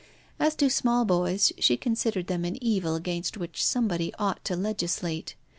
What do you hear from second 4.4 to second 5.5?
to legislate.